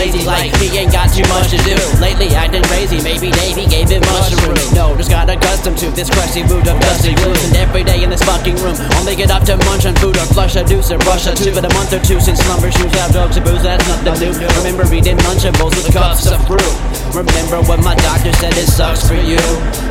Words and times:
lazy 0.00 0.24
like 0.24 0.48
he 0.56 0.72
ain't 0.80 0.92
got 0.92 1.12
too 1.12 1.26
much 1.28 1.52
to 1.52 1.58
do. 1.60 1.76
Lately 2.00 2.32
acting 2.32 2.64
crazy, 2.72 3.04
maybe 3.04 3.28
Davey 3.36 3.68
gave 3.68 3.92
it 3.92 4.00
mushrooms. 4.08 4.72
No, 4.72 4.96
just 4.96 5.10
got 5.12 5.28
accustomed 5.28 5.76
to 5.84 5.92
this 5.92 6.08
crusty 6.08 6.42
mood 6.48 6.64
of 6.64 6.80
dusty 6.80 7.12
blues. 7.20 7.36
And 7.44 7.56
every 7.60 7.84
day 7.84 8.02
in 8.02 8.08
this 8.08 8.24
fucking 8.24 8.56
room, 8.64 8.76
only 8.96 9.14
get 9.14 9.30
up 9.30 9.44
to 9.44 9.60
munch 9.68 9.84
on 9.84 9.94
food 10.00 10.16
or 10.16 10.26
flush 10.32 10.56
a 10.56 10.64
deuce 10.64 10.90
or 10.90 10.98
brush 11.04 11.26
a 11.28 11.36
tooth. 11.36 11.52
But 11.54 11.68
a 11.68 11.72
month 11.76 11.92
or 11.92 12.00
two 12.00 12.18
since 12.18 12.40
slumber 12.40 12.72
shoes 12.72 12.92
have 12.96 13.12
drugs 13.12 13.36
and 13.36 13.44
booze, 13.44 13.62
that's 13.62 13.84
nothing 13.88 14.32
new. 14.40 14.48
Remember 14.64 14.84
reading 14.88 15.18
Lunchables 15.28 15.76
with 15.76 15.92
cups 15.92 16.24
of 16.32 16.40
brew. 16.48 16.72
Remember 17.12 17.60
what 17.68 17.82
my 17.84 17.94
doctor 18.00 18.32
said, 18.40 18.56
it 18.56 18.70
sucks 18.70 19.04
for 19.04 19.18
you. 19.18 19.42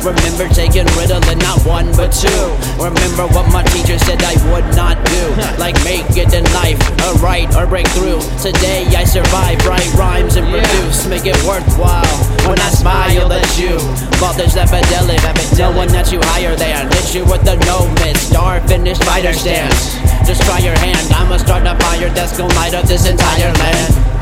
Remember 0.02 0.48
taking 0.50 0.88
Ritalin, 0.98 1.38
not 1.38 1.62
one 1.62 1.86
but 1.94 2.10
two. 2.10 2.42
Remember 2.82 3.30
what 3.30 3.46
my 3.52 3.62
teacher 3.70 3.98
said 3.98 4.18
I 4.24 4.34
would 4.50 4.66
not 4.74 4.98
do. 5.06 5.22
Like 5.60 5.76
make 5.84 6.08
it 6.18 6.32
in 6.34 6.44
life, 6.56 6.80
a 7.06 7.12
right 7.20 7.46
or 7.54 7.66
breakthrough. 7.66 8.18
Today 8.42 8.88
I 8.96 9.04
survive 9.04 9.60
make 11.22 11.34
it 11.34 11.44
worthwhile. 11.44 12.16
When 12.48 12.58
I 12.60 12.70
smile 12.70 13.32
at 13.32 13.58
you, 13.58 13.76
voltage 14.16 14.56
epidemic, 14.56 15.20
fidelity, 15.20 15.76
one 15.76 15.88
that 15.88 16.12
you 16.12 16.20
higher 16.22 16.56
than, 16.56 16.88
hit 16.92 17.14
you 17.14 17.24
with 17.24 17.44
the 17.44 17.56
no 17.66 17.88
miss, 18.00 18.28
star 18.28 18.60
finish 18.66 18.98
fighter 18.98 19.32
stance. 19.32 19.96
Just 20.26 20.42
try 20.42 20.58
your 20.58 20.76
hand, 20.78 21.12
I'ma 21.12 21.36
start 21.36 21.66
a 21.66 21.76
fire 21.84 22.08
that's 22.10 22.36
gonna 22.38 22.54
light 22.54 22.74
up 22.74 22.86
this 22.86 23.06
entire 23.06 23.52
land. 23.52 24.19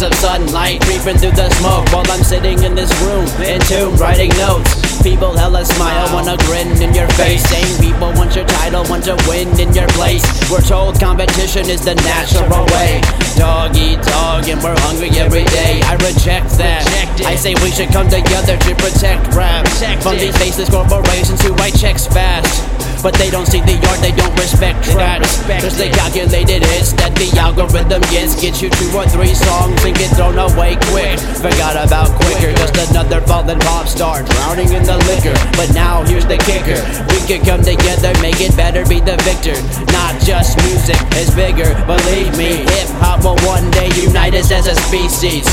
Rays 0.00 0.12
of 0.12 0.18
sunlight 0.18 0.80
creeping 0.82 1.18
through 1.18 1.32
the 1.32 1.50
smoke 1.60 1.92
while 1.92 2.10
I'm 2.10 2.22
sitting 2.22 2.62
in 2.62 2.74
this 2.74 2.90
room, 3.02 3.26
in 3.42 3.60
tune 3.62 3.94
writing 3.96 4.30
notes. 4.38 5.02
People 5.02 5.36
hella 5.36 5.64
smile, 5.64 6.08
wanna 6.14 6.36
grin 6.46 6.68
in 6.80 6.94
your 6.94 7.08
face. 7.20 7.42
Same 7.44 7.68
people 7.80 8.12
want 8.14 8.34
your 8.34 8.46
title, 8.46 8.84
want 8.88 9.04
to 9.04 9.16
win 9.28 9.48
in 9.60 9.74
your 9.74 9.88
place. 9.88 10.24
We're 10.50 10.62
told 10.62 10.98
competition 10.98 11.68
is 11.68 11.84
the 11.84 11.94
natural 11.96 12.64
way. 12.72 13.00
Dog 13.36 13.76
eat 13.76 14.00
dog, 14.02 14.48
and 14.48 14.62
we're 14.62 14.78
hungry 14.80 15.10
every 15.18 15.44
day. 15.44 15.82
I 15.84 15.94
reject 15.96 16.56
that. 16.56 16.86
I 17.26 17.34
say 17.34 17.54
we 17.62 17.70
should 17.70 17.90
come 17.90 18.08
together 18.08 18.56
to 18.56 18.74
protect 18.76 19.34
rap 19.34 19.68
from 20.02 20.16
these 20.16 20.36
faceless 20.38 20.70
corporations 20.70 21.42
who 21.42 21.52
write 21.54 21.74
checks 21.74 22.06
fast. 22.06 22.69
But 23.02 23.14
they 23.14 23.30
don't 23.30 23.46
see 23.46 23.60
the 23.60 23.80
art, 23.88 24.00
they 24.00 24.12
don't 24.12 24.34
respect 24.36 24.84
tracks. 24.92 25.40
Cause 25.46 25.76
they 25.76 25.88
calculated 25.88 26.62
hits 26.62 26.92
that 27.00 27.16
the 27.16 27.32
algorithm 27.40 28.02
gets. 28.12 28.36
Get 28.40 28.60
you 28.60 28.68
two 28.68 28.90
or 28.92 29.08
three 29.08 29.32
songs 29.32 29.80
and 29.84 29.96
get 29.96 30.12
thrown 30.16 30.36
away 30.36 30.76
quick. 30.92 31.18
Forgot 31.40 31.80
about 31.80 32.12
quicker, 32.20 32.52
just 32.52 32.76
another 32.90 33.20
fallen 33.24 33.58
pop 33.60 33.88
star 33.88 34.22
drowning 34.22 34.72
in 34.72 34.84
the 34.84 34.98
liquor. 35.08 35.36
But 35.56 35.72
now 35.72 36.04
here's 36.04 36.26
the 36.26 36.38
kicker 36.38 36.80
we 37.08 37.20
could 37.26 37.46
come 37.46 37.62
together, 37.62 38.12
make 38.20 38.40
it 38.40 38.56
better, 38.56 38.84
be 38.84 39.00
the 39.00 39.16
victor. 39.24 39.56
Not 39.92 40.20
just 40.20 40.56
music, 40.68 41.00
it's 41.16 41.34
bigger. 41.34 41.72
Believe 41.86 42.36
me, 42.36 42.68
hip 42.68 42.88
hop 43.00 43.24
will 43.24 43.38
one 43.46 43.70
day 43.70 43.88
unite 43.96 44.34
us 44.34 44.50
as 44.50 44.66
a 44.66 44.74
species. 44.74 45.48